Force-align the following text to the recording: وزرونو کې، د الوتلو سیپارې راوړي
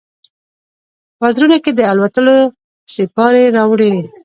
وزرونو 1.21 1.57
کې، 1.63 1.71
د 1.75 1.81
الوتلو 1.91 2.35
سیپارې 2.93 3.43
راوړي 3.57 3.91